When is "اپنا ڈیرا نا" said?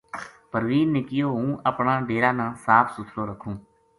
1.69-2.47